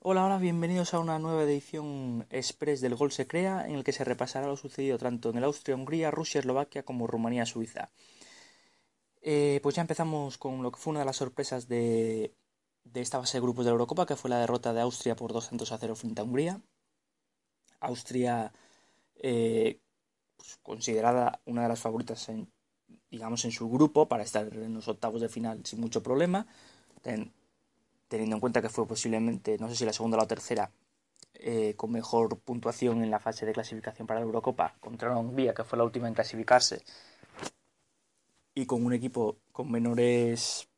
Hola, 0.00 0.26
hola, 0.26 0.36
bienvenidos 0.36 0.92
a 0.92 0.98
una 0.98 1.18
nueva 1.18 1.44
edición 1.44 2.26
express 2.28 2.82
del 2.82 2.94
Gol 2.94 3.10
se 3.10 3.26
crea, 3.26 3.66
en 3.66 3.76
el 3.76 3.82
que 3.82 3.92
se 3.92 4.04
repasará 4.04 4.46
lo 4.46 4.58
sucedido 4.58 4.98
tanto 4.98 5.30
en 5.30 5.38
el 5.38 5.44
Austria-Hungría, 5.44 6.10
Rusia-Eslovaquia 6.10 6.82
como 6.82 7.06
Rumanía-Suiza. 7.06 7.88
Eh, 9.22 9.60
pues 9.62 9.76
ya 9.76 9.80
empezamos 9.80 10.36
con 10.36 10.62
lo 10.62 10.70
que 10.70 10.78
fue 10.78 10.90
una 10.90 11.00
de 11.00 11.06
las 11.06 11.16
sorpresas 11.16 11.66
de, 11.66 12.34
esta 12.92 13.16
base 13.16 13.38
de 13.38 13.40
grupos 13.40 13.64
de 13.64 13.70
la 13.70 13.76
Eurocopa, 13.76 14.04
que 14.04 14.16
fue 14.16 14.28
la 14.28 14.40
derrota 14.40 14.74
de 14.74 14.82
Austria 14.82 15.16
por 15.16 15.32
200 15.32 15.72
a 15.72 15.78
0 15.78 15.96
frente 15.96 16.20
a 16.20 16.24
Hungría. 16.24 16.60
Austria, 17.80 18.52
eh, 19.14 19.80
pues, 20.36 20.58
considerada 20.62 21.40
una 21.46 21.62
de 21.62 21.68
las 21.68 21.80
favoritas 21.80 22.28
en, 22.28 22.52
digamos, 23.10 23.46
en 23.46 23.52
su 23.52 23.70
grupo 23.70 24.08
para 24.08 24.24
estar 24.24 24.46
en 24.54 24.74
los 24.74 24.88
octavos 24.88 25.22
de 25.22 25.30
final 25.30 25.64
sin 25.64 25.80
mucho 25.80 26.02
problema 26.02 26.46
teniendo 28.08 28.36
en 28.36 28.40
cuenta 28.40 28.62
que 28.62 28.68
fue 28.68 28.86
posiblemente, 28.86 29.58
no 29.58 29.68
sé 29.68 29.76
si 29.76 29.84
la 29.84 29.92
segunda 29.92 30.16
o 30.16 30.20
la 30.20 30.26
tercera, 30.26 30.70
eh, 31.34 31.74
con 31.76 31.92
mejor 31.92 32.38
puntuación 32.38 33.02
en 33.02 33.10
la 33.10 33.20
fase 33.20 33.46
de 33.46 33.52
clasificación 33.52 34.06
para 34.06 34.20
la 34.20 34.26
Eurocopa, 34.26 34.74
contra 34.80 35.10
la 35.10 35.18
Hungría, 35.18 35.54
que 35.54 35.64
fue 35.64 35.78
la 35.78 35.84
última 35.84 36.08
en 36.08 36.14
clasificarse, 36.14 36.82
y 38.54 38.66
con 38.66 38.84
un 38.84 38.92
equipo 38.94 39.36
con 39.52 39.70
menores, 39.70 40.68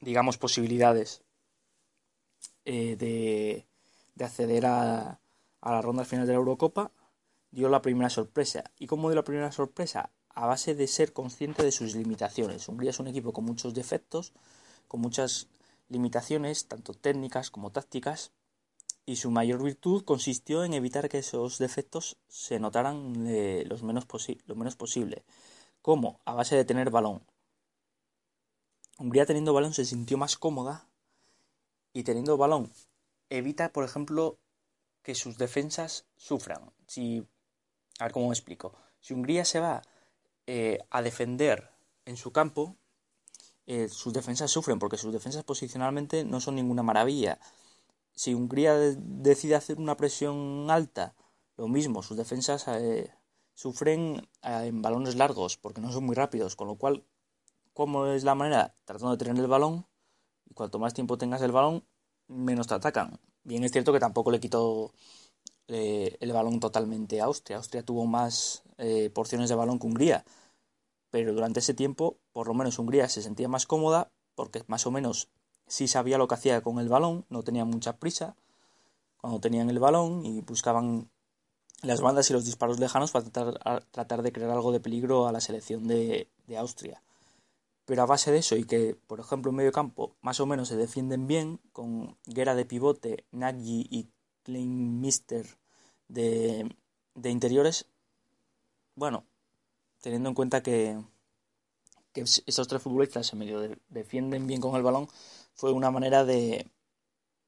digamos, 0.00 0.38
posibilidades 0.38 1.22
eh, 2.64 2.96
de, 2.96 3.66
de, 4.14 4.24
acceder 4.24 4.66
a, 4.66 5.18
a 5.60 5.72
la 5.72 5.82
ronda 5.82 6.04
final 6.04 6.26
de 6.26 6.32
la 6.32 6.38
Eurocopa, 6.38 6.92
dio 7.50 7.68
la 7.68 7.82
primera 7.82 8.10
sorpresa. 8.10 8.70
¿Y 8.78 8.86
cómo 8.86 9.08
dio 9.08 9.16
la 9.16 9.24
primera 9.24 9.50
sorpresa? 9.50 10.10
A 10.30 10.46
base 10.46 10.74
de 10.74 10.86
ser 10.86 11.12
consciente 11.12 11.64
de 11.64 11.72
sus 11.72 11.96
limitaciones. 11.96 12.68
Hungría 12.68 12.90
es 12.90 13.00
un 13.00 13.08
equipo 13.08 13.32
con 13.32 13.44
muchos 13.44 13.74
defectos, 13.74 14.32
con 14.86 15.00
muchas 15.00 15.48
limitaciones 15.88 16.68
tanto 16.68 16.94
técnicas 16.94 17.50
como 17.50 17.72
tácticas 17.72 18.32
y 19.04 19.16
su 19.16 19.30
mayor 19.30 19.62
virtud 19.62 20.04
consistió 20.04 20.64
en 20.64 20.74
evitar 20.74 21.08
que 21.08 21.18
esos 21.18 21.58
defectos 21.58 22.16
se 22.28 22.58
notaran 22.58 23.12
los 23.68 23.82
menos 23.82 24.06
lo 24.46 24.54
menos 24.56 24.76
posible. 24.76 25.24
¿Cómo? 25.80 26.20
A 26.24 26.34
base 26.34 26.56
de 26.56 26.64
tener 26.64 26.90
balón. 26.90 27.22
Hungría 28.98 29.26
teniendo 29.26 29.52
balón 29.52 29.74
se 29.74 29.84
sintió 29.84 30.18
más 30.18 30.36
cómoda 30.36 30.88
y 31.92 32.02
teniendo 32.02 32.36
balón 32.36 32.72
evita, 33.30 33.72
por 33.72 33.84
ejemplo, 33.84 34.38
que 35.02 35.14
sus 35.14 35.38
defensas 35.38 36.06
sufran. 36.16 36.72
Si, 36.86 37.26
a 37.98 38.04
ver 38.04 38.12
cómo 38.12 38.28
me 38.28 38.34
explico. 38.34 38.76
Si 39.00 39.14
Hungría 39.14 39.44
se 39.44 39.60
va 39.60 39.82
eh, 40.46 40.78
a 40.90 41.02
defender 41.02 41.70
en 42.04 42.16
su 42.16 42.32
campo, 42.32 42.76
eh, 43.66 43.88
sus 43.88 44.12
defensas 44.12 44.50
sufren, 44.50 44.78
porque 44.78 44.96
sus 44.96 45.12
defensas 45.12 45.42
posicionalmente 45.42 46.24
no 46.24 46.40
son 46.40 46.54
ninguna 46.54 46.84
maravilla. 46.84 47.40
Si 48.14 48.32
Hungría 48.32 48.74
decide 48.76 49.56
hacer 49.56 49.78
una 49.78 49.96
presión 49.96 50.70
alta, 50.70 51.14
lo 51.56 51.66
mismo, 51.66 52.02
sus 52.02 52.16
defensas 52.16 52.68
eh, 52.68 53.12
sufren 53.54 54.28
eh, 54.42 54.66
en 54.66 54.82
balones 54.82 55.16
largos, 55.16 55.56
porque 55.56 55.80
no 55.80 55.90
son 55.90 56.04
muy 56.04 56.14
rápidos, 56.14 56.54
con 56.54 56.68
lo 56.68 56.76
cual, 56.76 57.04
¿cómo 57.74 58.06
es 58.06 58.22
la 58.22 58.36
manera? 58.36 58.76
Tratando 58.84 59.16
de 59.16 59.24
tener 59.24 59.42
el 59.42 59.48
balón, 59.48 59.84
y 60.48 60.54
cuanto 60.54 60.78
más 60.78 60.94
tiempo 60.94 61.18
tengas 61.18 61.42
el 61.42 61.50
balón, 61.50 61.84
menos 62.28 62.68
te 62.68 62.74
atacan. 62.74 63.18
Bien 63.42 63.64
es 63.64 63.72
cierto 63.72 63.92
que 63.92 64.00
tampoco 64.00 64.30
le 64.30 64.40
quitó 64.40 64.92
el 65.68 66.32
balón 66.32 66.60
totalmente 66.60 67.20
a 67.20 67.24
Austria. 67.24 67.56
Austria 67.56 67.82
tuvo 67.82 68.06
más 68.06 68.62
porciones 69.12 69.48
de 69.48 69.54
balón 69.56 69.78
que 69.78 69.86
Hungría, 69.86 70.24
pero 71.16 71.32
durante 71.32 71.60
ese 71.60 71.72
tiempo, 71.72 72.18
por 72.34 72.46
lo 72.46 72.52
menos 72.52 72.78
Hungría 72.78 73.08
se 73.08 73.22
sentía 73.22 73.48
más 73.48 73.64
cómoda 73.64 74.10
porque 74.34 74.64
más 74.66 74.86
o 74.86 74.90
menos 74.90 75.30
sí 75.66 75.88
sabía 75.88 76.18
lo 76.18 76.28
que 76.28 76.34
hacía 76.34 76.60
con 76.60 76.78
el 76.78 76.90
balón, 76.90 77.24
no 77.30 77.42
tenía 77.42 77.64
mucha 77.64 77.96
prisa 77.96 78.36
cuando 79.16 79.40
tenían 79.40 79.70
el 79.70 79.78
balón 79.78 80.26
y 80.26 80.42
buscaban 80.42 81.08
las 81.80 82.02
bandas 82.02 82.28
y 82.28 82.34
los 82.34 82.44
disparos 82.44 82.78
lejanos 82.78 83.12
para 83.12 83.30
tratar, 83.30 84.22
de 84.22 84.30
crear 84.30 84.50
algo 84.50 84.72
de 84.72 84.80
peligro 84.80 85.26
a 85.26 85.32
la 85.32 85.40
selección 85.40 85.88
de, 85.88 86.28
Austria. 86.58 87.02
Pero 87.86 88.02
a 88.02 88.06
base 88.06 88.30
de 88.30 88.36
eso 88.36 88.54
y 88.56 88.64
que, 88.64 88.94
por 89.06 89.18
ejemplo, 89.18 89.48
en 89.48 89.56
medio 89.56 89.72
campo 89.72 90.16
más 90.20 90.38
o 90.40 90.44
menos 90.44 90.68
se 90.68 90.76
defienden 90.76 91.26
bien, 91.26 91.60
con 91.72 92.18
Guerra 92.26 92.54
de 92.54 92.66
pivote, 92.66 93.24
Nagy 93.32 93.86
y 93.88 94.10
Kleinmister 94.42 95.46
de, 96.08 96.76
de 97.14 97.30
interiores, 97.30 97.86
bueno, 98.96 99.24
teniendo 100.00 100.28
en 100.28 100.34
cuenta 100.34 100.62
que, 100.62 100.98
esos 102.14 102.66
tres 102.66 102.80
futbolistas 102.80 103.26
se 103.26 103.36
medio 103.36 103.60
defienden 103.88 104.46
bien 104.46 104.60
con 104.60 104.74
el 104.74 104.82
balón, 104.82 105.06
fue 105.52 105.72
una 105.72 105.90
manera 105.90 106.24
de, 106.24 106.66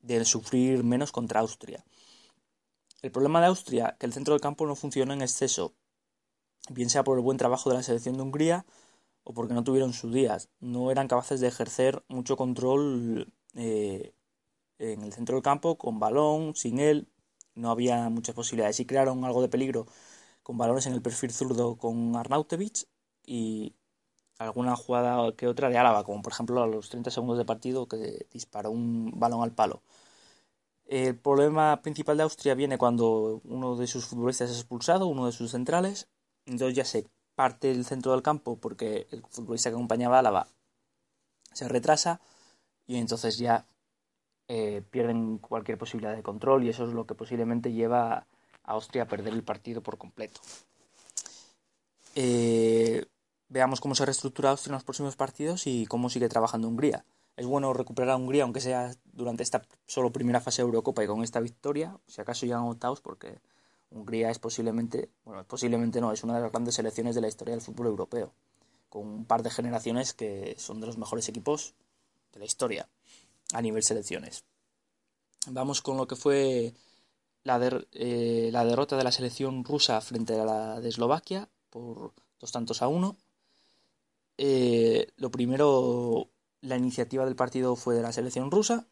de 0.01 0.25
sufrir 0.25 0.85
menos 0.85 1.11
contra 1.11 1.41
Austria. 1.41 1.85
El 3.01 3.13
problema 3.13 3.41
de 3.41 3.47
Austria, 3.47 3.97
que 3.99 4.07
el 4.07 4.13
centro 4.13 4.35
del 4.35 4.41
campo 4.41 4.67
no 4.67 4.75
funciona 4.75 5.15
en 5.15 5.23
exceso, 5.23 5.73
bien 6.69 6.91
sea 6.91 7.05
por 7.05 7.17
el 7.17 7.25
buen 7.25 7.39
trabajo 7.39 7.71
de 7.71 7.77
la 7.77 7.83
selección 7.83 8.17
de 8.17 8.23
Hungría 8.23 8.67
o 9.25 9.35
porque 9.35 9.55
no 9.55 9.65
tuvieron 9.65 9.93
sus 9.93 10.13
días. 10.13 10.49
No 10.61 10.91
eran 10.91 11.09
capaces 11.09 11.41
de 11.41 11.49
ejercer 11.49 12.03
mucho 12.09 12.37
control 12.37 13.33
eh, 13.55 14.15
en 14.79 15.03
el 15.03 15.13
centro 15.13 15.37
del 15.37 15.43
campo, 15.43 15.77
con 15.77 15.99
balón, 16.01 16.55
sin 16.57 16.79
él. 16.79 17.09
No 17.55 17.71
había 17.71 18.09
muchas 18.09 18.35
posibilidades. 18.35 18.81
Y 18.81 18.87
crearon 18.87 19.25
algo 19.25 19.43
de 19.43 19.49
peligro 19.49 19.87
con 20.49 20.57
balones 20.57 20.87
en 20.87 20.95
el 20.95 21.03
perfil 21.03 21.31
zurdo 21.31 21.77
con 21.77 22.17
Arnautovic 22.17 22.89
y 23.27 23.75
alguna 24.39 24.77
jugada 24.77 25.31
que 25.37 25.47
otra 25.47 25.69
de 25.69 25.77
Álava, 25.77 26.05
como 26.05 26.23
por 26.23 26.33
ejemplo 26.33 26.63
a 26.63 26.67
los 26.67 26.89
30 26.89 27.11
segundos 27.11 27.37
de 27.37 27.45
partido 27.45 27.87
que 27.87 28.27
disparó 28.33 28.71
un 28.71 29.13
balón 29.21 29.43
al 29.43 29.53
palo. 29.53 29.83
El 30.87 31.19
problema 31.19 31.83
principal 31.83 32.17
de 32.17 32.23
Austria 32.23 32.55
viene 32.55 32.79
cuando 32.79 33.43
uno 33.45 33.77
de 33.77 33.87
sus 33.87 34.07
futbolistas 34.07 34.49
es 34.49 34.57
expulsado, 34.57 35.07
uno 35.07 35.27
de 35.27 35.33
sus 35.33 35.51
centrales, 35.51 36.09
entonces 36.47 36.75
ya 36.75 36.87
se 36.87 37.07
parte 37.35 37.71
el 37.71 37.85
centro 37.85 38.13
del 38.13 38.23
campo 38.23 38.57
porque 38.57 39.07
el 39.11 39.23
futbolista 39.29 39.69
que 39.69 39.75
acompañaba 39.75 40.17
a 40.17 40.21
Álava 40.21 40.49
se 41.53 41.69
retrasa 41.69 42.23
y 42.87 42.97
entonces 42.97 43.37
ya 43.37 43.67
eh, 44.49 44.83
pierden 44.91 45.37
cualquier 45.37 45.77
posibilidad 45.77 46.17
de 46.17 46.23
control 46.23 46.65
y 46.65 46.71
eso 46.71 46.87
es 46.87 46.95
lo 46.95 47.07
que 47.07 47.15
posiblemente 47.15 47.71
lleva 47.71 48.27
Austria 48.69 49.03
a 49.03 49.09
perder 49.09 49.33
el 49.33 49.43
partido 49.43 49.83
por 49.83 49.99
completo. 49.99 50.41
Eh, 52.15 53.07
veamos 53.49 53.81
cómo 53.81 53.95
se 53.95 54.05
reestructura 54.05 54.51
Austria 54.51 54.73
en 54.73 54.75
los 54.75 54.85
próximos 54.85 55.17
partidos 55.17 55.67
y 55.67 55.87
cómo 55.87 56.11
sigue 56.11 56.29
trabajando 56.29 56.69
Hungría. 56.69 57.05
Es 57.37 57.47
bueno 57.47 57.73
recuperar 57.73 58.11
a 58.11 58.17
Hungría, 58.17 58.43
aunque 58.43 58.61
sea 58.61 58.93
durante 59.13 59.43
esta 59.43 59.63
solo 59.87 60.11
primera 60.11 60.41
fase 60.41 60.63
de 60.63 60.67
Eurocopa 60.67 61.05
y 61.05 61.07
con 61.07 61.23
esta 61.23 61.41
victoria, 61.41 61.97
si 62.07 62.21
acaso 62.21 62.47
llegan 62.47 62.63
octavos, 62.63 63.01
porque 63.01 63.39
Hungría 63.91 64.31
es 64.31 64.39
posiblemente, 64.39 65.11
bueno, 65.25 65.45
posiblemente 65.45 66.01
no, 66.01 66.13
es 66.13 66.25
una 66.25 66.35
de 66.35 66.43
las 66.43 66.51
grandes 66.51 66.75
selecciones 66.75 67.15
de 67.15 67.21
la 67.21 67.29
historia 67.29 67.55
del 67.55 67.63
fútbol 67.63 67.87
europeo, 67.87 68.33
con 68.89 69.07
un 69.07 69.25
par 69.25 69.43
de 69.43 69.51
generaciones 69.51 70.13
que 70.15 70.57
son 70.59 70.81
de 70.81 70.89
los 70.89 70.99
mejores 70.99 71.29
equipos 71.29 71.75
de 72.33 72.41
la 72.41 72.45
historia 72.45 72.89
a 73.53 73.63
nivel 73.63 73.83
selecciones. 73.83 74.45
Vamos 75.47 75.81
con 75.81 75.97
lo 75.97 76.09
que 76.09 76.17
fue 76.17 76.75
eh, 77.45 78.51
la, 78.53 78.65
derrota 78.65 78.97
de 78.97 79.05
la 79.05 79.13
selección 79.13 79.65
rusa 79.65 80.01
frente 80.01 80.39
a 80.39 80.45
la 80.45 80.81
de 80.81 80.89
Eslovaquia 80.89 81.49
por 81.71 82.13
dos 82.41 82.53
tantos 82.53 82.83
a 82.83 82.89
uno. 82.89 83.17
Eh, 84.37 85.09
lo 85.17 85.31
primero, 85.31 86.29
la 86.61 86.77
iniciativa 86.77 87.25
del 87.25 87.37
partido 87.37 87.75
fue 87.77 87.95
de 87.95 88.03
la 88.03 88.13
selección 88.13 88.51
rusa, 88.51 88.87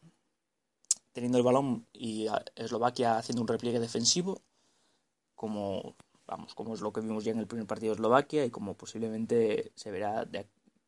teniendo 1.13 1.37
el 1.37 1.43
balón 1.43 1.87
y 1.93 2.27
Eslovaquia 2.55 3.17
haciendo 3.17 3.41
un 3.41 3.47
repliegue 3.47 3.79
defensivo, 3.79 4.41
como 5.35 5.95
vamos, 6.25 6.53
como 6.53 6.73
es 6.73 6.81
lo 6.81 6.91
que 6.91 7.01
vimos 7.01 7.23
ya 7.23 7.31
en 7.31 7.39
el 7.39 7.47
primer 7.47 7.67
partido 7.67 7.93
de 7.93 7.95
Eslovaquia 7.95 8.45
y 8.45 8.49
como 8.49 8.73
posiblemente 8.75 9.71
se 9.75 9.91
verá 9.91 10.25
de, 10.25 10.47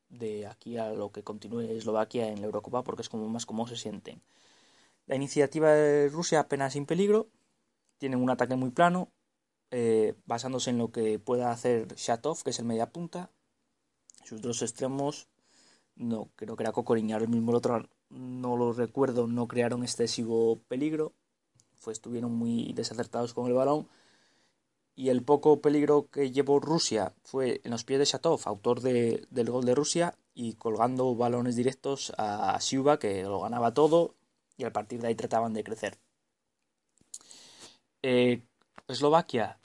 de 0.09 0.47
aquí 0.47 0.77
a 0.77 0.89
lo 0.91 1.11
que 1.11 1.23
continúe 1.23 1.61
Eslovaquia 1.61 2.27
en 2.27 2.41
la 2.41 2.47
Eurocopa, 2.47 2.83
porque 2.83 3.01
es 3.03 3.09
como 3.09 3.29
más 3.29 3.45
como 3.45 3.67
se 3.67 3.77
sienten. 3.77 4.21
La 5.07 5.15
iniciativa 5.15 5.71
de 5.71 6.09
Rusia 6.09 6.41
apenas 6.41 6.73
sin 6.73 6.85
peligro, 6.85 7.29
tienen 7.99 8.21
un 8.21 8.31
ataque 8.31 8.55
muy 8.55 8.71
plano, 8.71 9.11
eh, 9.69 10.15
basándose 10.25 10.71
en 10.71 10.79
lo 10.79 10.91
que 10.91 11.19
pueda 11.19 11.51
hacer 11.51 11.93
Shatov, 11.95 12.41
que 12.43 12.49
es 12.49 12.59
el 12.59 12.65
mediapunta. 12.65 13.29
Sus 14.23 14.41
dos 14.41 14.63
extremos, 14.63 15.27
no 15.95 16.29
creo 16.35 16.55
que 16.55 16.63
era 16.63 16.71
Cocorín, 16.71 17.13
ahora 17.13 17.27
mismo 17.27 17.51
el 17.51 17.57
otro 17.57 17.87
no 18.09 18.57
lo 18.57 18.73
recuerdo, 18.73 19.27
no 19.27 19.47
crearon 19.47 19.83
excesivo 19.83 20.59
peligro, 20.67 21.13
estuvieron 21.87 22.33
muy 22.33 22.73
desacertados 22.73 23.33
con 23.33 23.47
el 23.47 23.53
balón. 23.53 23.87
Y 24.95 25.09
el 25.09 25.23
poco 25.23 25.61
peligro 25.61 26.09
que 26.09 26.31
llevó 26.31 26.59
Rusia 26.59 27.13
fue 27.23 27.61
en 27.63 27.71
los 27.71 27.85
pies 27.85 27.99
de 27.99 28.05
Shatov, 28.05 28.41
autor 28.45 28.81
de, 28.81 29.25
del 29.29 29.49
gol 29.49 29.63
de 29.65 29.75
Rusia, 29.75 30.17
y 30.33 30.53
colgando 30.53 31.15
balones 31.15 31.55
directos 31.55 32.11
a 32.17 32.59
Siuba, 32.59 32.99
que 32.99 33.23
lo 33.23 33.41
ganaba 33.41 33.73
todo, 33.73 34.15
y 34.57 34.65
a 34.65 34.73
partir 34.73 35.01
de 35.01 35.07
ahí 35.07 35.15
trataban 35.15 35.53
de 35.53 35.63
crecer. 35.63 35.97
Eh, 38.01 38.41
Eslovaquia, 38.87 39.59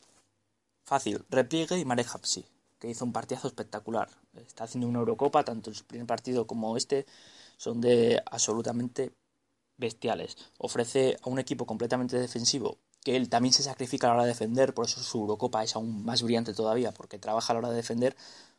fácil, 0.85 1.25
repliegue 1.31 1.79
y 1.79 1.85
Marek 1.85 2.09
Hapsi, 2.13 2.45
que 2.79 2.91
hizo 2.91 3.05
un 3.05 3.13
partidazo 3.13 3.49
espectacular. 3.49 4.11
Está 4.35 4.65
haciendo 4.65 4.89
una 4.89 4.99
Eurocopa, 4.99 5.45
tanto 5.45 5.71
en 5.71 5.77
su 5.77 5.85
primer 5.85 6.07
partido 6.07 6.47
como 6.47 6.77
este, 6.77 7.07
son 7.57 7.81
de 7.81 8.21
absolutamente 8.27 9.13
bestiales. 9.77 10.37
Ofrece 10.59 11.17
a 11.23 11.29
un 11.31 11.39
equipo 11.39 11.65
completamente 11.65 12.19
defensivo, 12.19 12.79
que 13.05 13.17
él 13.17 13.29
también 13.29 13.53
se 13.53 13.63
sacrifica 13.63 14.09
a 14.09 14.11
la 14.11 14.15
hora 14.17 14.23
de 14.25 14.31
defender, 14.31 14.75
por 14.75 14.87
eso 14.87 15.01
su 15.01 15.19
Eurocopa 15.19 15.63
es 15.63 15.77
aún 15.77 16.05
más 16.05 16.23
brillante 16.23 16.55
todavía, 16.55 16.93
porque 16.93 17.19
trabaja 17.19 17.53
a 17.53 17.55
la 17.55 17.59
hora 17.61 17.71
de 17.71 17.77
defender, 17.77 18.17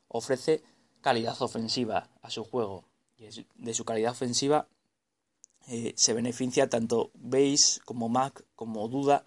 ofrece 0.07 0.63
calidad 1.01 1.39
ofensiva 1.41 2.09
a 2.21 2.29
su 2.29 2.45
juego. 2.45 2.85
Y 3.17 3.27
de 3.55 3.73
su 3.73 3.85
calidad 3.85 4.11
ofensiva 4.11 4.67
eh, 5.67 5.93
se 5.97 6.13
beneficia 6.13 6.69
tanto 6.69 7.11
Base 7.13 7.81
como 7.85 8.07
Mac 8.07 8.43
como 8.55 8.87
Duda, 8.87 9.23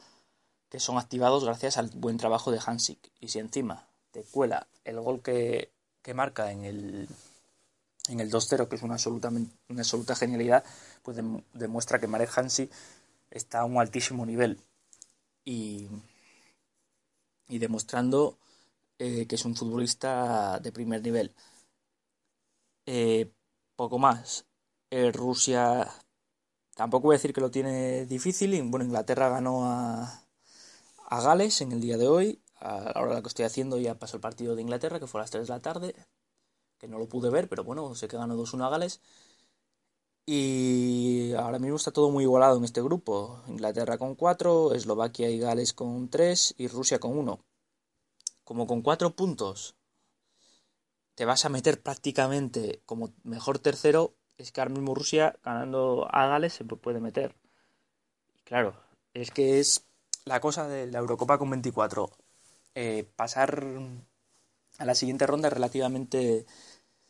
que 0.69 0.81
son 0.81 0.99
activados 0.99 1.44
gracias 1.44 1.79
al 1.79 1.88
buen 1.88 2.19
trabajo 2.19 2.50
de 2.50 2.61
Hansik. 2.65 2.99
Y 3.20 3.29
si 3.29 3.38
encima 3.38 3.87
te 4.11 4.23
cuela 4.25 4.67
el 4.85 5.00
gol 5.00 5.23
que, 5.23 5.73
que 6.03 6.15
marca 6.15 6.53
en 6.53 6.65
el 6.65 7.09
en 8.09 8.20
el 8.20 8.31
2-0, 8.31 8.69
que 8.69 8.76
es 8.76 8.82
una 8.82 8.94
absoluta, 8.94 9.29
una 9.29 9.81
absoluta 9.81 10.17
genialidad, 10.17 10.65
pues 11.03 11.19
demuestra 11.53 11.99
que 11.99 12.06
Marek 12.06 12.37
Hansi 12.37 12.70
está 13.31 13.61
a 13.61 13.65
un 13.65 13.79
altísimo 13.79 14.25
nivel 14.25 14.59
y, 15.44 15.88
y 17.49 17.59
demostrando 17.59 18.38
eh, 18.99 19.26
que 19.26 19.37
es 19.37 19.44
un 19.44 19.55
futbolista 19.55 20.59
de 20.61 20.73
primer 20.73 21.03
nivel. 21.03 21.35
Eh, 22.87 23.31
poco 23.76 23.99
más. 23.99 24.47
Eh, 24.91 25.12
Rusia 25.12 25.88
tampoco 26.75 27.09
voy 27.09 27.14
a 27.14 27.19
decir 27.19 27.32
que 27.32 27.41
lo 27.41 27.50
tiene 27.50 28.06
difícil. 28.06 28.61
Bueno, 28.64 28.85
Inglaterra 28.87 29.29
ganó 29.29 29.67
a, 29.67 30.28
a 31.11 31.21
Gales 31.23 31.61
en 31.61 31.73
el 31.73 31.81
día 31.81 31.97
de 31.97 32.09
hoy. 32.09 32.43
A 32.61 32.93
la 32.95 33.01
hora 33.01 33.23
que 33.23 33.29
estoy 33.29 33.45
haciendo 33.45 33.79
ya 33.79 33.99
pasó 33.99 34.17
el 34.17 34.21
partido 34.21 34.55
de 34.55 34.63
Inglaterra, 34.63 35.01
que 35.01 35.07
fue 35.07 35.21
a 35.21 35.23
las 35.23 35.31
3 35.31 35.47
de 35.47 35.53
la 35.53 35.61
tarde 35.61 35.95
que 36.79 36.89
no 36.89 36.99
lo 36.99 37.09
pude 37.09 37.31
ver, 37.31 37.49
pero 37.49 37.65
bueno, 37.65 37.95
sé 37.95 38.07
que 38.09 38.17
ganó 38.17 38.37
2-1 38.37 38.65
a 38.65 38.71
Gales. 38.71 39.01
Y 40.25 41.33
ahora 41.35 41.59
mismo 41.59 41.77
está 41.77 41.91
todo 41.91 42.11
muy 42.11 42.25
igualado 42.25 42.59
en 42.59 42.65
este 42.65 42.83
grupo. 42.83 43.43
Inglaterra 43.49 43.99
con 43.99 44.15
4, 44.15 44.75
Eslovaquia 44.75 45.29
y 45.31 45.39
Gales 45.39 45.73
con 45.73 46.09
3 46.09 46.55
y 46.59 46.69
Rusia 46.69 47.01
con 47.01 47.19
1. 47.19 47.41
Como 48.45 48.67
con 48.67 48.83
4 48.83 49.17
puntos 49.17 49.75
te 51.15 51.25
vas 51.25 51.45
a 51.45 51.49
meter 51.49 51.83
prácticamente 51.83 52.81
como 52.87 53.13
mejor 53.25 53.59
tercero, 53.59 54.15
es 54.37 54.53
que 54.53 54.61
ahora 54.61 54.73
mismo 54.73 54.95
Rusia 54.95 55.37
ganando 55.43 56.07
a 56.09 56.29
Gales 56.29 56.53
se 56.53 56.65
puede 56.65 57.01
meter. 57.01 57.35
Claro, 58.45 58.81
es 59.15 59.33
que 59.33 59.59
es 59.59 59.88
la 60.29 60.41
cosa 60.41 60.69
de 60.69 60.87
la 60.87 60.99
Eurocopa 60.99 61.39
con 61.39 61.51
24. 61.51 62.11
Eh, 62.75 63.09
pasar 63.17 63.65
a 64.79 64.85
la 64.85 64.95
siguiente 64.95 65.27
ronda 65.27 65.49
es 65.49 65.55
relativamente 65.55 66.47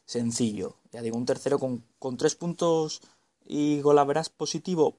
sencillo. 0.07 0.77
Ya 0.93 1.03
digo, 1.03 1.19
un 1.19 1.27
tercero 1.27 1.59
con, 1.59 1.85
con 1.99 2.17
tres 2.17 2.35
puntos 2.35 3.03
y 3.45 3.81
golaveras 3.83 4.31
positivo, 4.31 4.99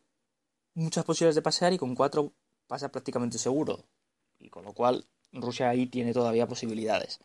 muchas 0.75 1.05
posibilidades 1.05 1.35
de 1.35 1.41
pasear 1.41 1.73
y 1.73 1.77
con 1.77 1.95
cuatro 1.95 2.33
pasa 2.67 2.91
prácticamente 2.91 3.37
seguro. 3.37 3.85
Y 4.37 4.49
con 4.49 4.65
lo 4.65 4.73
cual 4.73 5.07
Rusia 5.31 5.69
ahí 5.69 5.87
tiene 5.87 6.13
todavía 6.13 6.47
posibilidades. 6.47 7.19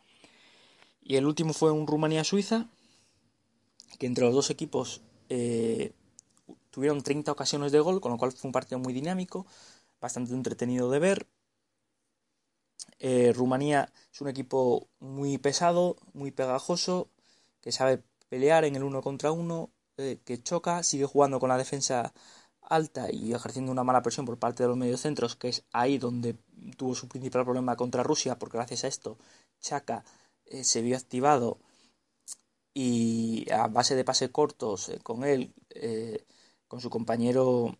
Y 1.02 1.16
el 1.16 1.26
último 1.26 1.52
fue 1.52 1.70
un 1.70 1.86
Rumanía-Suiza, 1.86 2.70
que 3.98 4.06
entre 4.06 4.24
los 4.24 4.34
dos 4.34 4.50
equipos 4.50 5.02
eh, 5.28 5.92
tuvieron 6.70 7.02
30 7.02 7.30
ocasiones 7.30 7.72
de 7.72 7.80
gol, 7.80 8.00
con 8.00 8.12
lo 8.12 8.18
cual 8.18 8.32
fue 8.32 8.48
un 8.48 8.52
partido 8.52 8.78
muy 8.78 8.92
dinámico, 8.92 9.46
bastante 10.00 10.32
entretenido 10.34 10.90
de 10.90 10.98
ver. 10.98 11.26
Eh, 12.98 13.32
Rumanía 13.34 13.92
es 14.12 14.20
un 14.20 14.28
equipo 14.28 14.88
muy 14.98 15.38
pesado, 15.38 15.96
muy 16.12 16.30
pegajoso, 16.30 17.10
que 17.60 17.72
sabe 17.72 18.02
pelear 18.28 18.64
en 18.64 18.76
el 18.76 18.82
uno 18.82 19.02
contra 19.02 19.32
uno, 19.32 19.70
eh, 19.96 20.18
que 20.24 20.42
choca, 20.42 20.82
sigue 20.82 21.06
jugando 21.06 21.40
con 21.40 21.48
la 21.48 21.58
defensa 21.58 22.12
alta 22.62 23.12
y 23.12 23.32
ejerciendo 23.34 23.72
una 23.72 23.84
mala 23.84 24.02
presión 24.02 24.26
por 24.26 24.38
parte 24.38 24.62
de 24.62 24.68
los 24.68 24.78
mediocentros, 24.78 25.36
que 25.36 25.48
es 25.48 25.64
ahí 25.72 25.98
donde 25.98 26.36
tuvo 26.76 26.94
su 26.94 27.08
principal 27.08 27.44
problema 27.44 27.76
contra 27.76 28.02
Rusia, 28.02 28.38
porque 28.38 28.56
gracias 28.58 28.84
a 28.84 28.88
esto 28.88 29.18
Chaka 29.60 30.04
eh, 30.46 30.64
se 30.64 30.80
vio 30.82 30.96
activado 30.96 31.58
y 32.72 33.50
a 33.52 33.68
base 33.68 33.94
de 33.94 34.04
pases 34.04 34.30
cortos 34.30 34.90
con 35.02 35.24
él, 35.24 35.54
con 36.66 36.80
su 36.80 36.90
compañero 36.90 37.76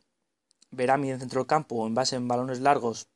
Berami 0.75 1.11
en 1.11 1.21
centro 1.21 1.41
del 1.41 1.47
campo, 1.47 1.87
en 1.87 1.95
base 1.95 2.17
en 2.17 2.29
balones 2.29 2.61
largos 2.61 3.09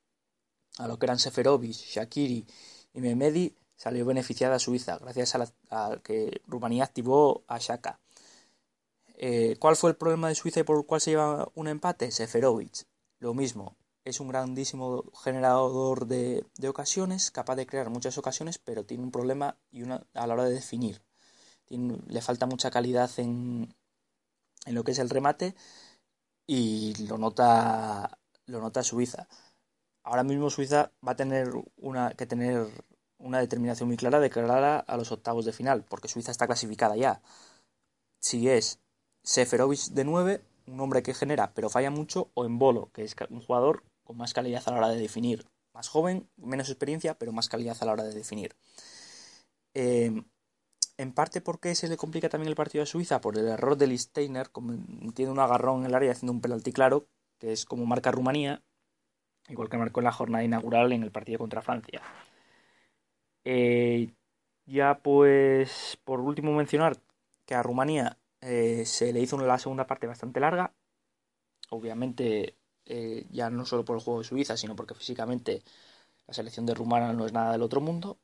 a 0.79 0.87
lo 0.87 0.99
que 0.99 1.07
eran 1.07 1.19
Seferovic, 1.19 1.75
Shakiri 1.75 2.47
y 2.95 3.01
Mehmedi, 3.01 3.55
salió 3.77 4.05
beneficiada 4.05 4.59
Suiza 4.59 4.99
gracias 4.99 5.35
a, 5.71 5.97
que 6.03 6.43
Rumanía 6.47 6.85
activó 6.85 7.45
a 7.47 7.59
Shaka. 7.59 8.01
Eh, 9.21 9.57
¿Cuál 9.59 9.77
fue 9.77 9.91
el 9.91 9.97
problema 9.97 10.29
de 10.29 10.35
Suiza 10.35 10.61
y 10.61 10.65
por 10.65 10.79
el 10.79 10.87
cual 10.87 11.01
se 11.01 11.11
lleva 11.11 11.49
un 11.55 11.69
empate? 11.69 12.11
Seferovic. 12.11 12.87
Lo 13.19 13.35
mismo, 13.35 13.77
es 14.05 14.21
un 14.21 14.29
grandísimo 14.29 15.05
generador 15.23 16.07
de, 16.07 16.45
ocasiones, 16.69 17.31
capaz 17.31 17.57
de 17.57 17.67
crear 17.67 17.91
muchas 17.91 18.17
ocasiones, 18.19 18.59
pero 18.59 18.85
tiene 18.85 19.05
un 19.05 19.11
problema 19.11 19.57
y 19.71 19.83
a 19.83 20.27
la 20.27 20.35
hora 20.35 20.45
de 20.45 20.55
definir. 20.55 21.03
le 21.69 22.23
falta 22.23 22.47
mucha 22.47 22.71
calidad 22.71 23.11
en, 23.19 23.75
en 24.67 24.75
lo 24.75 24.85
que 24.85 24.93
es 24.93 24.99
el 24.99 25.11
remate 25.11 25.55
y 26.49 26.95
lo 27.07 27.19
nota, 27.19 28.19
lo 28.47 28.61
nota 28.61 28.83
Suiza. 28.83 29.29
Ahora 30.03 30.25
mismo 30.25 30.51
Suiza 30.51 30.91
va 31.07 31.13
a 31.13 31.17
tener 31.17 31.53
una, 31.77 32.11
que 32.15 32.27
tener 32.27 32.67
una 33.19 33.41
determinación 33.41 33.89
muy 33.89 33.99
clara 33.99 34.19
de 34.19 34.31
cara 34.31 34.79
a 34.81 34.97
los 34.97 35.13
octavos 35.13 35.45
de 35.45 35.53
final, 35.53 35.85
porque 35.85 36.09
Suiza 36.09 36.33
está 36.33 36.47
clasificada 36.47 36.97
ya. 36.97 37.21
Si 38.21 38.49
es 38.49 38.81
Seferovic 39.23 39.91
de 39.91 40.05
9, 40.05 40.43
un 40.67 40.81
hombre 40.81 41.03
que 41.03 41.15
genera 41.15 41.53
pero 41.55 41.71
falla 41.71 41.91
mucho, 41.91 42.31
o 42.35 42.47
en 42.47 42.59
Bolo, 42.59 42.91
que 42.93 43.05
es 43.05 43.15
un 43.31 43.43
jugador 43.43 43.85
con 44.03 44.17
más 44.17 44.33
calidad 44.33 44.63
a 44.67 44.71
la 44.71 44.79
hora 44.79 44.89
de 44.89 44.99
definir. 44.99 45.47
Más 45.75 45.89
joven, 45.89 46.29
menos 46.37 46.71
experiencia, 46.71 47.15
pero 47.19 47.33
más 47.33 47.49
calidad 47.49 47.77
a 47.81 47.85
la 47.85 47.93
hora 47.93 48.05
de 48.05 48.15
definir. 48.15 48.57
Em, 49.75 50.25
en 50.99 51.13
parte 51.13 51.41
porque 51.41 51.75
se 51.75 51.89
le 51.89 51.97
complica 51.97 52.29
también 52.29 52.49
el 52.51 52.57
partido 52.57 52.83
a 52.83 52.87
Suiza 52.87 53.21
por 53.21 53.39
el 53.39 53.49
error 53.49 53.77
de 53.77 53.87
Listeiner, 53.87 54.49
tiene 55.15 55.33
un 55.33 55.39
agarrón 55.39 55.81
en 55.81 55.87
el 55.87 55.95
área 55.95 56.13
haciendo 56.13 56.33
un 56.33 56.41
penalti 56.41 56.73
claro, 56.73 57.07
que 57.39 57.53
es 57.53 57.65
como 57.65 57.87
marca 57.87 58.11
Rumanía, 58.11 58.63
igual 59.49 59.71
que 59.71 59.79
marcó 59.79 60.01
en 60.01 60.05
la 60.05 60.13
jornada 60.13 60.45
inaugural 60.45 60.93
en 60.93 61.05
el 61.05 61.13
partido 61.13 61.39
contra 61.39 61.63
Francia. 61.63 62.03
Eh, 63.45 64.13
ya 64.67 64.99
pues, 65.03 65.99
por 66.05 66.21
último 66.21 66.53
mencionar 66.53 66.99
que 67.47 67.55
a 67.55 67.63
Rumanía 67.63 68.19
eh, 68.41 68.85
se 68.85 69.13
le 69.13 69.21
hizo 69.21 69.39
la 69.39 69.59
segunda 69.59 69.87
parte 69.87 70.07
bastante 70.09 70.41
larga. 70.41 70.75
Obviamente, 71.71 72.57
eh, 72.87 73.27
ya 73.31 73.51
no 73.51 73.65
solo 73.65 73.85
por 73.85 73.97
el 73.97 74.03
juego 74.03 74.21
de 74.21 74.27
Suiza, 74.27 74.57
sino 74.57 74.75
porque 74.77 74.95
físicamente 74.95 75.63
la 76.27 76.35
selección 76.35 76.67
de 76.67 76.75
Rumania 76.75 77.13
no 77.13 77.25
es 77.27 77.33
nada 77.33 77.53
del 77.53 77.63
otro 77.63 77.81
mundo. 77.81 78.19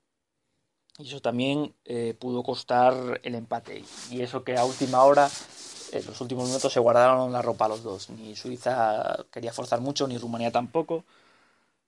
Y 0.99 1.09
eso 1.09 1.21
también 1.21 1.75
pudo 2.19 2.43
costar 2.43 3.21
el 3.23 3.35
empate. 3.35 3.85
Y 4.11 4.23
eso 4.23 4.45
que 4.45 4.57
a 4.57 4.65
última 4.65 5.03
hora, 5.03 5.29
en 5.93 6.07
los 6.07 6.21
últimos 6.21 6.47
minutos, 6.47 6.73
se 6.73 6.81
guardaron 6.81 7.33
la 7.33 7.43
ropa 7.43 7.69
los 7.69 7.83
dos. 7.83 8.11
Ni 8.11 8.37
Suiza 8.37 9.27
quería 9.33 9.53
forzar 9.53 9.81
mucho, 9.81 10.07
ni 10.07 10.19
Rumanía 10.19 10.53
tampoco. 10.53 11.05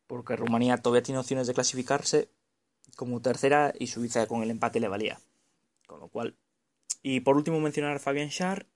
Porque 0.08 0.36
Rumanía 0.36 0.76
todavía 0.76 1.02
tiene 1.02 1.20
opciones 1.20 1.46
de 1.46 1.54
clasificarse 1.54 2.28
como 2.96 3.20
tercera 3.20 3.72
y 3.78 3.88
Suiza 3.88 4.26
con 4.26 4.42
el 4.42 4.50
empate 4.50 4.80
le 4.80 4.88
valía. 4.88 5.20
Con 5.86 6.00
lo 6.00 6.08
cual. 6.08 6.34
Y 7.02 7.20
por 7.20 7.36
último 7.36 7.60
mencionar 7.60 7.96
a 7.96 8.00
Fabián 8.00 8.30
Schär, 8.30 8.66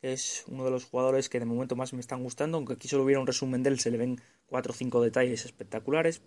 que 0.00 0.12
es 0.12 0.44
uno 0.48 0.64
de 0.64 0.72
los 0.72 0.84
jugadores 0.84 1.28
que 1.28 1.38
de 1.38 1.46
momento 1.46 1.76
más 1.76 1.92
me 1.92 2.00
están 2.00 2.22
gustando, 2.24 2.56
aunque 2.56 2.72
aquí 2.72 2.88
solo 2.88 3.04
hubiera 3.04 3.20
un 3.20 3.26
resumen 3.26 3.62
de 3.62 3.70
él, 3.70 3.78
se 3.78 3.92
le 3.92 3.98
ven 3.98 4.20
4 4.46 4.72
o 4.72 4.74
5 4.74 5.00
detalles 5.02 5.44
espectaculares. 5.44 6.20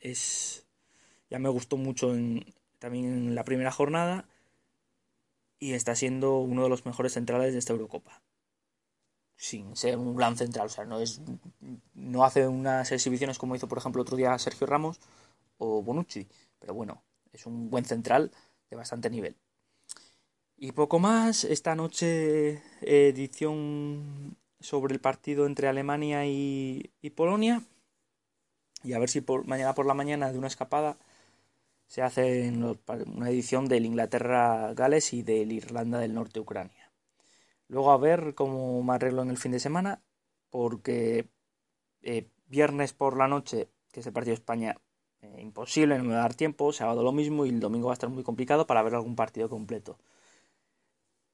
Es. 0.00 0.64
Ya 1.32 1.38
me 1.38 1.48
gustó 1.48 1.78
mucho 1.78 2.14
también 2.78 3.06
en 3.06 3.34
la 3.34 3.42
primera 3.42 3.72
jornada. 3.72 4.28
Y 5.58 5.72
está 5.72 5.96
siendo 5.96 6.40
uno 6.40 6.62
de 6.62 6.68
los 6.68 6.84
mejores 6.84 7.14
centrales 7.14 7.54
de 7.54 7.58
esta 7.58 7.72
Eurocopa. 7.72 8.20
Sin 9.34 9.74
ser 9.74 9.96
un 9.96 10.14
gran 10.14 10.36
central. 10.36 10.66
O 10.66 10.68
sea, 10.68 10.84
no 10.84 11.00
es. 11.00 11.22
No 11.94 12.24
hace 12.24 12.46
unas 12.46 12.92
exhibiciones 12.92 13.38
como 13.38 13.56
hizo, 13.56 13.66
por 13.66 13.78
ejemplo, 13.78 14.02
otro 14.02 14.18
día 14.18 14.38
Sergio 14.38 14.66
Ramos 14.66 15.00
o 15.56 15.82
Bonucci, 15.82 16.28
pero 16.58 16.74
bueno, 16.74 17.02
es 17.32 17.46
un 17.46 17.70
buen 17.70 17.86
central 17.86 18.30
de 18.68 18.76
bastante 18.76 19.08
nivel. 19.08 19.34
Y 20.58 20.72
poco 20.72 20.98
más, 20.98 21.44
esta 21.44 21.74
noche 21.74 22.62
edición 22.82 24.36
sobre 24.60 24.92
el 24.92 25.00
partido 25.00 25.46
entre 25.46 25.66
Alemania 25.66 26.26
y, 26.26 26.90
Polonia. 27.16 27.62
Y 28.84 28.92
a 28.92 28.98
ver 28.98 29.08
si 29.08 29.22
por, 29.22 29.46
mañana 29.46 29.74
por 29.74 29.86
la 29.86 29.94
mañana 29.94 30.30
de 30.30 30.38
una 30.38 30.48
escapada 30.48 30.98
se 31.92 32.00
hace 32.00 32.48
una 32.48 33.28
edición 33.28 33.68
del 33.68 33.84
Inglaterra-Gales 33.84 35.12
y 35.12 35.22
del 35.22 35.52
Irlanda 35.52 35.98
del 35.98 36.14
Norte-Ucrania. 36.14 36.90
Luego 37.68 37.92
a 37.92 37.98
ver 37.98 38.34
cómo 38.34 38.82
me 38.82 38.94
arreglo 38.94 39.20
en 39.20 39.28
el 39.28 39.36
fin 39.36 39.52
de 39.52 39.60
semana, 39.60 40.00
porque 40.48 41.28
eh, 42.00 42.30
viernes 42.46 42.94
por 42.94 43.18
la 43.18 43.28
noche, 43.28 43.68
que 43.92 44.00
es 44.00 44.06
el 44.06 44.14
partido 44.14 44.30
de 44.30 44.40
España, 44.40 44.74
eh, 45.20 45.42
imposible, 45.42 45.98
no 45.98 46.04
me 46.04 46.14
va 46.14 46.20
a 46.20 46.22
dar 46.22 46.34
tiempo, 46.34 46.72
sábado 46.72 47.02
lo 47.02 47.12
mismo 47.12 47.44
y 47.44 47.50
el 47.50 47.60
domingo 47.60 47.88
va 47.88 47.92
a 47.92 48.00
estar 48.00 48.08
muy 48.08 48.22
complicado 48.22 48.66
para 48.66 48.82
ver 48.82 48.94
algún 48.94 49.14
partido 49.14 49.50
completo. 49.50 49.98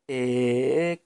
Eh, 0.09 1.05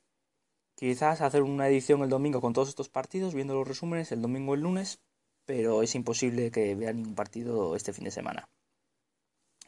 quizás 0.76 1.20
hacer 1.20 1.42
una 1.42 1.68
edición 1.68 2.02
el 2.02 2.08
domingo 2.08 2.40
con 2.40 2.54
todos 2.54 2.70
estos 2.70 2.88
partidos, 2.88 3.34
viendo 3.34 3.54
los 3.54 3.68
resúmenes 3.68 4.12
el 4.12 4.22
domingo 4.22 4.52
o 4.52 4.54
el 4.54 4.62
lunes, 4.62 5.02
pero 5.44 5.82
es 5.82 5.94
imposible 5.94 6.50
que 6.50 6.74
vea 6.74 6.94
ningún 6.94 7.14
partido 7.14 7.76
este 7.76 7.92
fin 7.92 8.04
de 8.04 8.10
semana. 8.12 8.48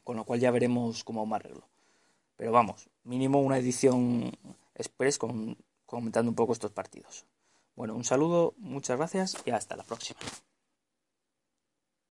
Con 0.04 0.16
lo 0.16 0.24
cual 0.24 0.40
ya 0.40 0.50
veremos 0.50 1.02
cómo 1.02 1.26
me 1.26 1.36
arreglo. 1.36 1.66
Pero 2.36 2.52
vamos, 2.52 2.88
mínimo 3.04 3.40
una 3.40 3.58
edición 3.58 4.32
express 4.74 5.18
con, 5.18 5.56
comentando 5.86 6.30
un 6.30 6.36
poco 6.36 6.52
estos 6.52 6.72
partidos. 6.72 7.24
Bueno, 7.76 7.94
un 7.94 8.04
saludo, 8.04 8.54
muchas 8.58 8.98
gracias 8.98 9.36
y 9.44 9.50
hasta 9.50 9.76
la 9.76 9.82
próxima. 9.82 10.20